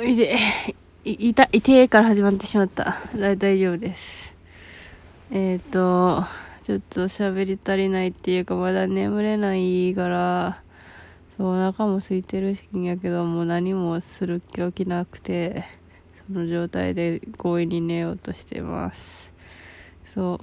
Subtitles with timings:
[0.00, 0.38] いで、
[1.04, 2.98] い、いた、いてから始まってしまった。
[3.14, 4.34] 大丈夫です。
[5.30, 6.24] えっ、ー、と、
[6.62, 10.62] ちょっと喋り足りないっていうか、まだ眠れないから、
[11.36, 15.66] そう、お腹も空いてるしんやけど、もう何もする気起きなくて、
[16.26, 19.30] その状態で強引に寝ようとしてます。
[20.06, 20.40] そ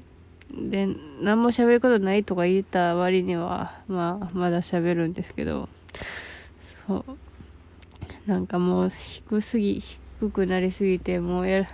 [0.53, 0.69] う。
[0.69, 0.87] で、
[1.21, 5.69] 何も喋ることないとか言った割には、まあ、まだ喋るんですけど、
[6.85, 7.28] そう。
[8.29, 9.79] なんかもう低すぎ、
[10.19, 11.67] 低くなりすぎて、もうやる、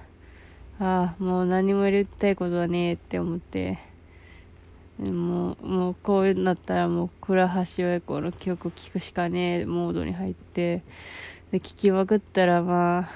[0.79, 3.77] ああ、もう何もやりたいことはねえって思って、
[4.97, 7.45] もう、もうこうなったらもう倉
[7.77, 10.81] 橋親子の曲聴くしかねえモードに入って、
[11.51, 13.09] で、聴きまくったらまあ、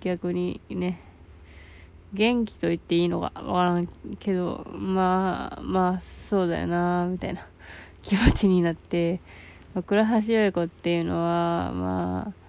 [0.00, 0.98] 逆にね、
[2.14, 3.86] 元気と言っていいのかわからん
[4.18, 7.46] けど、まあ、まあ、そうだよな、みたいな
[8.00, 9.20] 気持ちになって、
[9.74, 12.41] まあ、倉橋親子っていうのは、まあ、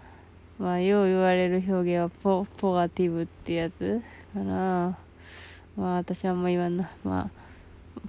[0.63, 4.01] まあ、よう言われる表現はポ、ポガティブってやつ
[4.33, 4.97] かな。
[5.75, 6.89] まあ、私はあんま言わんな。
[7.03, 7.29] まあ、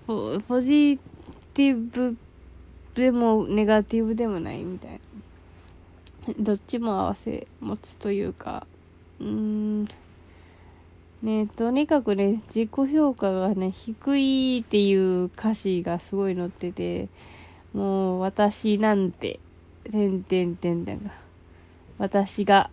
[0.06, 1.00] ポポジ
[1.52, 2.16] ティブ
[2.94, 5.00] でもネガティブでもないみたい
[6.28, 6.34] な。
[6.38, 8.68] どっちも合わせ持つというか、
[9.18, 9.84] うん、
[11.20, 17.08] ね、とにかくね、自己評価がね、低いっていう歌詞がすごい載ってて、
[17.72, 19.40] もう、私なんて、
[19.90, 21.10] てんてんてんてんが、
[21.98, 22.70] 私が、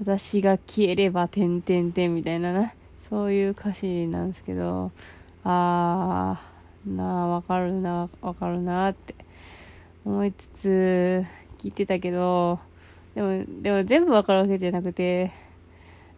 [0.00, 2.72] 私が消えれば、てんてんてんみたいなな、
[3.08, 4.90] そういう歌詞なんですけど、
[5.44, 9.14] あー、なあ、わかるな、わかるなって。
[10.04, 11.24] 思いつつ、
[11.58, 12.58] 聞いてたけど、
[13.14, 15.30] でも、でも全部わかるわけじゃなくて、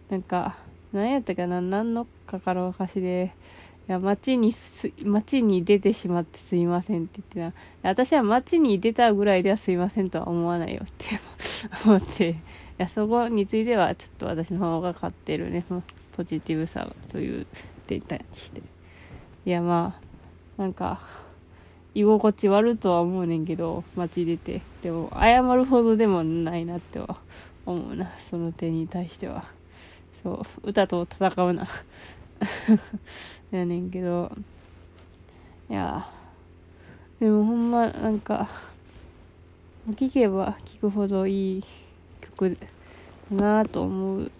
[0.08, 0.56] なんか、
[0.92, 3.34] 何やったかな何のかかる歌詞で、
[3.88, 7.88] いや街にす街に出てしまってすいませんって言ってた。
[7.88, 11.20] 私は街に出たぐらいではすいませんとは思わないよって
[11.84, 12.30] 思って。
[12.30, 12.36] い
[12.78, 15.64] やそこについてはちょっと私の方が勝ってるね。
[16.16, 17.46] ポジティブさという
[17.88, 18.62] データにして。
[19.44, 20.00] いやま
[20.58, 21.00] あなんか
[21.94, 24.62] 居心地悪とは思うねんけど街出て。
[24.82, 27.18] でも謝るほどでもないなっては
[27.66, 28.12] 思うな。
[28.30, 29.44] その点に対しては。
[30.22, 31.66] そう歌と戦うな。
[33.56, 34.30] やねんけど。
[35.70, 36.08] いや。
[37.20, 38.48] でもほんまなんか
[39.96, 41.64] 聴けば聴くほどいい
[42.20, 42.56] 曲
[43.30, 44.32] だなと思う。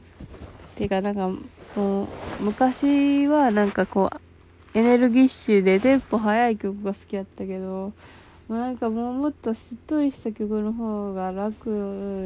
[0.75, 1.29] てかなんか
[1.77, 2.09] もう
[2.41, 7.93] 昔はなんかこうエネルギッシュでテンポ速い曲が好きだったけど
[8.49, 11.71] もうなんかもうもっとしっとりした曲の方が楽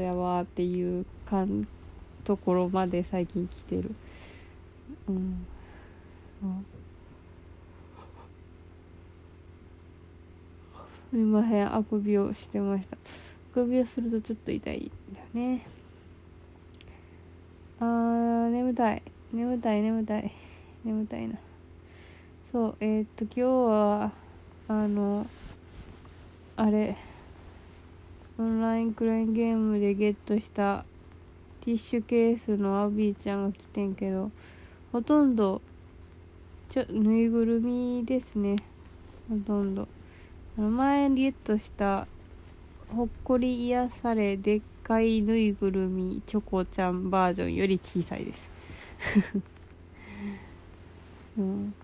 [0.03, 1.67] やわっていう感
[2.25, 3.95] ところまで最近来てる。
[5.09, 5.47] うん。
[11.17, 11.75] すいません。
[11.75, 12.95] あくびをしてました。
[12.95, 12.99] あ
[13.55, 15.67] くびをするとちょっと痛いんだよね。
[17.81, 19.03] あー眠たい。
[19.33, 20.31] 眠たい眠たい。
[20.85, 21.39] 眠たいな。
[22.53, 24.13] そうえー、っと今日は
[24.69, 25.27] あの
[26.55, 26.95] あれ。
[28.39, 30.85] オンラインクラインゲームでゲットした
[31.63, 34.31] ティッシュケースのアビーちゃんが来てんけど
[34.93, 35.63] ほとんど
[36.69, 38.57] ちょぬいぐるみですね。
[39.31, 39.89] ほとんど。
[40.63, 42.07] 前ゲットした
[42.95, 48.51] ほっこり癒されでっかいぬいぐるみチョコちゃんバージョンより小さいです。
[51.39, 51.75] うん。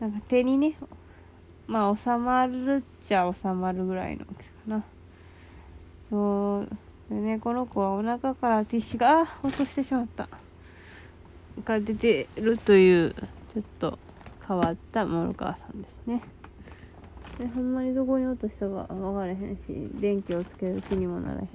[0.00, 0.74] なんか手にね
[1.66, 4.84] まあ収まるっちゃ収まるぐらいの大きさかな。
[6.08, 6.68] そう。
[7.10, 10.28] でねこの子はお腹からティッシュがあ落としてしまった。
[11.64, 13.14] が出てるという
[13.48, 13.98] ちょっと
[14.48, 16.22] 変わった諸川さんですね。
[17.38, 19.60] でほんまにどこに落としたか分からへんし
[20.00, 21.48] 電気をつける気にもならへん。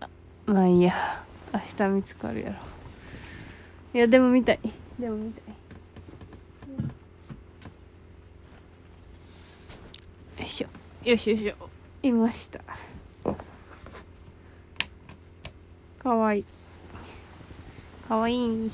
[0.00, 0.08] あ
[0.46, 1.24] まあいいや。
[1.52, 2.56] 明日見つかるやろ。
[3.94, 4.60] いやでも見たい。
[4.98, 5.44] でも見たい。
[10.40, 10.68] よいしょ。
[11.08, 11.54] よしよしょ
[12.02, 12.60] いました。
[16.02, 16.44] かわいい。
[18.08, 18.70] かわいい。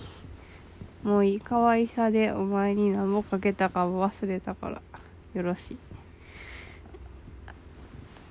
[1.05, 1.41] もういい。
[1.41, 4.83] 可愛さでお前に何もかけたか忘れたから
[5.35, 5.77] よろし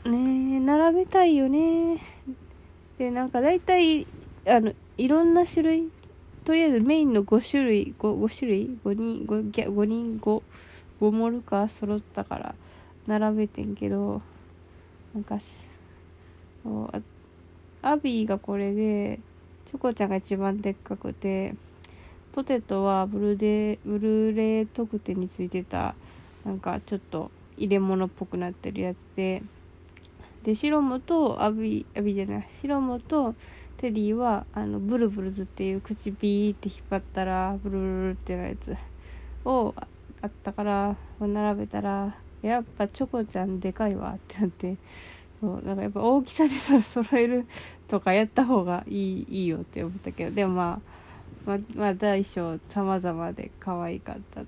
[0.05, 0.09] い。
[0.09, 2.01] ねえ並べたいよね。
[2.97, 4.07] でなんか大体
[4.47, 5.89] あのいろんな種類
[6.45, 10.41] とりあえずメインの5種類 5, 5種類？5人 5, 5人 5,
[11.01, 12.55] 5モルカー揃ったから
[13.07, 14.21] 並べてんけど
[15.13, 15.37] なんか
[17.81, 19.19] アビーがこれで
[19.65, 21.55] チョコちゃんが一番でっかくて
[22.33, 25.95] ポテトはブルデブルーレイ特典についてた
[26.45, 29.43] なんかちょっと入れ物っぽくなってるやつで。
[30.43, 33.33] でシロムとアビアビじゃないシロムと
[33.77, 38.75] テディはあのブルブルズっていう口ビーって引っ張ったらブルブルってなるやつ
[39.45, 39.73] を
[40.21, 44.75] あったから並べたらやっぱチョコちゃんでかいわってなって
[45.39, 47.45] そうだかやっぱ大きさでそれ揃える
[47.87, 50.81] とかやった方がいいいいよって思ったけどでもま
[51.45, 54.41] あままあ大小様々で可愛かった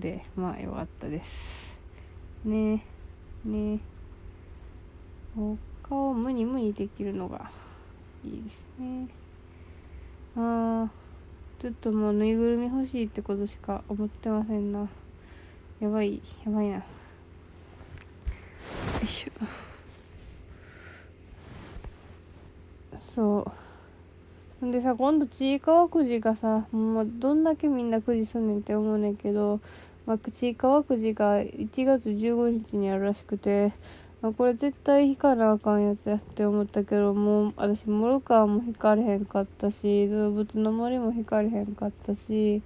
[0.00, 1.76] でまあよかったです。
[2.44, 2.84] ね
[3.44, 3.80] ね。
[5.34, 7.50] 他を無に無にできるのが
[8.24, 9.08] いいですね。
[10.36, 10.90] ああ
[11.60, 14.88] ちょっともうぬいぐるみ欲しいってことしか思ってませんな。
[15.80, 16.76] やばいやばいな。
[16.76, 16.82] よ
[19.02, 19.30] いしょ。
[22.98, 23.50] そ
[24.62, 24.66] う。
[24.66, 29.60] んでさ今度ちいかわくじがさもうどんだけみんなくじすんねんって思うねんけど、
[30.08, 33.74] まあ、ちいかわくじが1月15日にあるらしくて
[34.22, 42.62] まあこれ絶対引かなあかんやつやって思ったけどもう私モルカーも引かれへんかったし動物の森も引かれへんかったし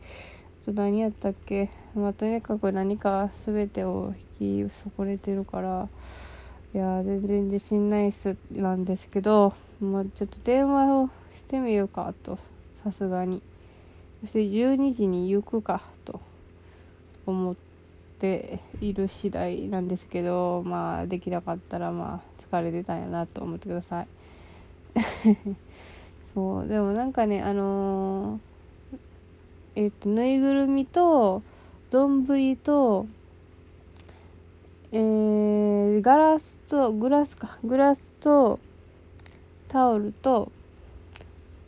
[0.62, 5.88] あと何やったっけまあとにかく何か全てを引き損ねてるから
[6.72, 12.38] いや全然自信ないっすなんですけどまあちょっと電話をしてみようかと
[12.84, 13.42] さすがに。
[14.20, 15.91] そして12時に行くか。
[17.26, 17.54] 思っ
[18.18, 24.06] ている次第なんですけどまあできなかったらまあ疲れてたんやなと思ってください。
[26.34, 31.42] そうでもなんかねあのー、えっ、とぬいぐるみと
[31.90, 33.06] 丼と
[34.94, 38.60] えー、ガラスとグラスかグラスと
[39.68, 40.52] タオルと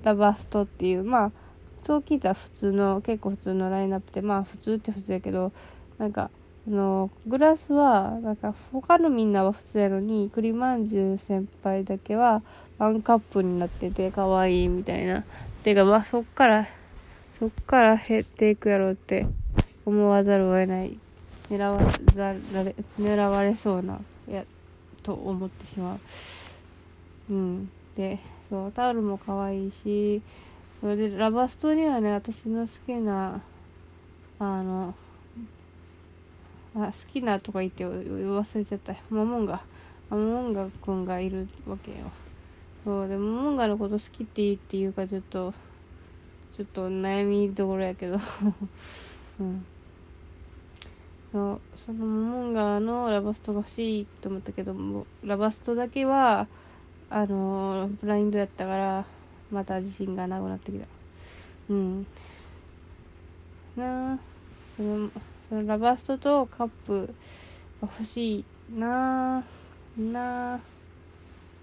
[0.03, 1.33] ラバーストっていうまあ
[1.85, 5.53] そう聞いたら普通の結構普通のラインナップでまあ普通って普通やけど
[5.99, 6.31] なんか
[6.67, 12.43] あのグラスはなんか他のみんなは普通やのに栗まんじゅう先輩だけは
[12.79, 15.25] ワンカップになってて可愛いみたいな。
[15.63, 16.67] てかまあそっから
[17.39, 19.27] そっから減っていくやろうって
[19.85, 20.99] 思わざるを得ない
[21.51, 21.79] 狙わ
[22.15, 23.99] ざれ狙われそうな
[24.31, 24.45] や
[25.03, 26.01] と思ってしまう。
[27.31, 27.71] うん。
[27.97, 28.19] で
[28.51, 30.23] そうタオルも可愛いし
[30.81, 33.41] それでラバストにはね私の好きな
[34.39, 34.95] あの
[36.77, 38.95] あ好きなとか言って忘れちゃった。
[39.09, 39.63] モモンガ。
[40.11, 41.97] モモンガくんがいるわけよ。
[42.85, 45.55] そうでもモモンガのこと好きって言っていうかちょっと
[46.57, 48.19] ちょっと悩みどころやけど。
[49.41, 49.65] うん。
[51.33, 56.47] そうそのモモンガのラバストが欲しいと思ったけどもラバストだけは
[57.11, 59.05] あのブラインドやったから
[59.55, 60.87] また自信がなくなってきた。
[61.71, 62.07] うん。
[63.77, 64.19] なあ。
[64.77, 65.09] その
[65.49, 67.07] そのラバストとカップ
[67.81, 68.45] が欲しい
[68.77, 69.39] な。
[69.39, 69.45] あ。
[69.97, 70.61] なあ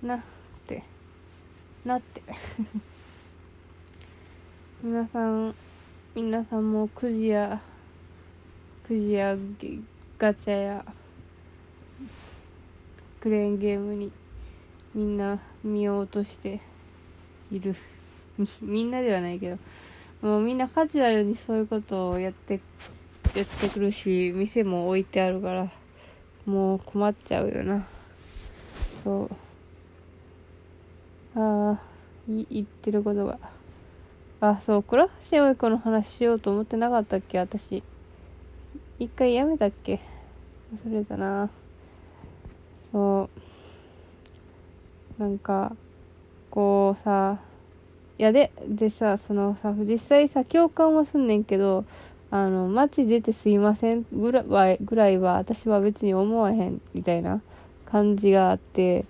[0.01, 0.19] なっ
[0.65, 0.83] て。
[1.83, 2.23] なって。
[4.81, 5.53] 皆さん
[6.15, 7.61] 皆さんもくじや
[8.87, 9.35] くじや
[10.17, 10.85] ガチャや
[13.19, 14.11] クレーンゲームに
[14.93, 16.59] みんな見ようとして
[17.51, 17.75] いる。
[18.61, 19.57] みんなではないけど。
[20.21, 22.59] もうみんなカジュアルにそういうことをやって
[23.35, 25.71] やってくるし店も置いてあるから
[26.45, 27.87] もう困っちゃうよな。
[29.03, 29.29] そ
[31.35, 31.39] う。
[31.39, 31.79] ああ
[32.27, 33.39] 言ってることが。
[34.41, 34.83] あそう。
[34.83, 37.39] 倉橋親子の話しようと思ってなかったっけ？
[37.39, 37.81] 私。
[38.99, 39.99] 一回やめたっけ？
[40.85, 41.49] 忘れたな。
[42.91, 43.29] そ
[45.17, 45.21] う。
[45.21, 45.75] なんか
[46.51, 47.39] こうさ
[48.19, 51.85] いやででさそのさ実際さ共感はすんねんけど
[52.33, 57.41] あの、街出てすいませんぐらいぐらいは私は別に思わへんみたいな
[57.85, 59.05] 感じがあって、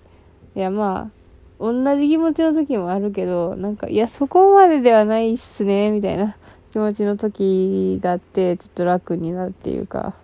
[0.55, 1.11] いやま
[1.59, 6.35] あ、同じ気持ちの時もあるけど、なんか、いや、そこまでではないっすね、みたいな
[6.71, 10.15] 気持ちの時があって、ちょっと楽になるっていうか、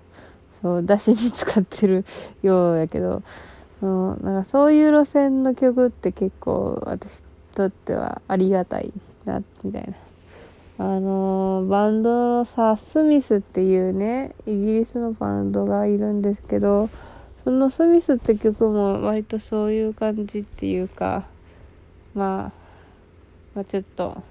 [0.64, 2.04] そう、出しに使ってる
[2.42, 3.22] ようやけど、
[3.82, 7.22] うん、なんかそういう路線の曲って結構私に
[7.54, 8.92] とってはありがたい
[9.26, 9.94] な、みたいな。
[10.80, 16.90] あの、バンドのさ、スミスっていうね、イギリスのバンドがいるんですけど、
[17.44, 21.26] そのスミスって曲も割とそういう感じっていうか、
[22.14, 22.52] まあ、
[23.56, 24.22] まあちょっと、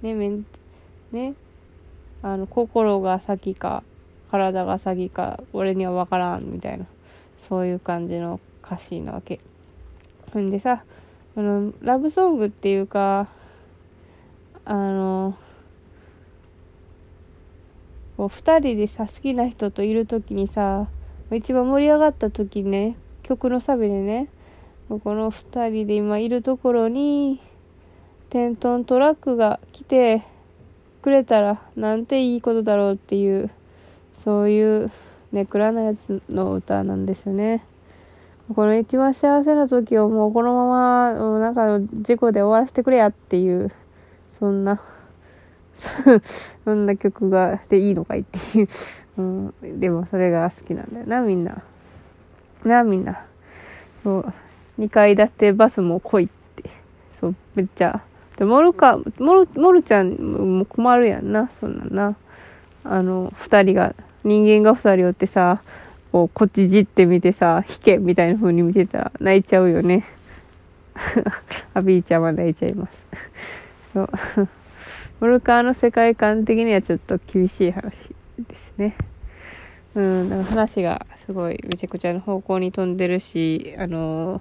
[0.00, 0.46] ね、めん、
[1.12, 1.34] ね、
[2.22, 3.82] あの、心が先か、
[4.30, 6.86] 体が先か、俺には分からん、みたいな、
[7.48, 9.40] そういう感じの歌詞なわけ。
[10.32, 10.84] ほんでさ、
[11.36, 13.28] あの、ラブソングっていうか、
[14.64, 15.36] あの、
[18.16, 20.86] こう2人でさ好きな人といる時にさ
[21.32, 24.28] 一番盛り上がった時ね曲のサビでね
[24.88, 27.40] この2人で今いるところに
[28.30, 30.22] 10トントラックが来て
[31.02, 33.50] くれたらなんていいことだろうっていう
[34.22, 34.90] そういう
[35.32, 37.64] ネクラなやつの歌なんですよね。
[38.54, 43.72] この一番幸せな時をもうこのままなんか事故で終わらせてくれやっていう
[44.38, 44.80] そんな
[46.64, 48.68] そんな曲がでいいのかいっていう、
[49.18, 51.62] うん、でもそれが好きなんだよなみんな。
[52.64, 53.24] なみんな。
[54.02, 54.32] そう。
[54.78, 56.70] 2階建てバスも来いって。
[57.20, 58.02] そうめっちゃ。
[58.36, 60.12] でモルカモルモルちゃん
[60.58, 62.16] も困るやんなそんなんな。
[62.84, 63.94] あの2人が
[64.24, 65.62] 人間が2人おってさ
[66.14, 70.04] こうこっちじって見てさ引けみたいな風に見てたら泣いちゃうよね。
[71.74, 72.92] アビーちゃんは泣いちゃいます。
[73.92, 74.08] そう。
[75.18, 78.94] モルカーの世界観的にはちょっと厳しい話ですね。
[79.96, 84.40] うんだから話がすごいめちゃくちゃな方向に飛んでるしあの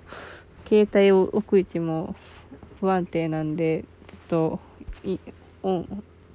[0.67, 2.15] 携帯を置く位置も
[2.81, 4.59] 不安定なんでちょっと
[5.03, 5.17] い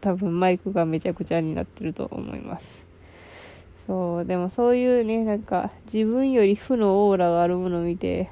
[0.01, 2.88] 多分マイクがめちゃくちゃになってると思います。
[3.89, 8.29] そうでもそういうねなんか自分より負のオーラがあるものを見て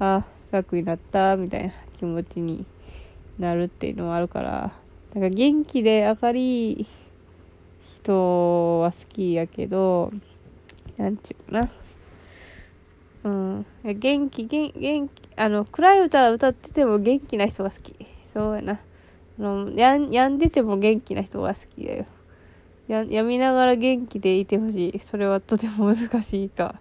[0.00, 2.66] あ楽になったみたいな気持ちに
[3.38, 4.72] なるっていうのもあるから
[5.14, 6.86] なんか元気で明るい
[8.02, 10.12] 人は好きやけど
[10.96, 11.70] なんちゅうかな。
[13.24, 13.66] うん。
[13.84, 17.94] 元気元元気あの暗い歌歌ってても元気な人が好き。
[18.32, 18.72] そうやな。
[18.72, 18.78] あ
[19.38, 22.06] のやんやんでても元気な人が好きだよ。
[22.88, 24.98] ややみながら元気でいてほしい。
[24.98, 26.80] それはとても難しいか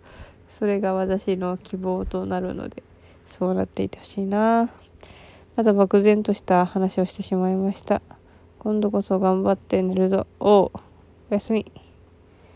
[0.50, 2.82] それが私の希望となるので
[3.26, 4.70] そうなっていてほしいな。
[5.56, 8.02] また漠然とした話をしてしまいました。
[8.60, 10.28] 今度こそ頑張って寝るぞ。
[10.40, 10.72] おお
[11.30, 11.87] やすみ。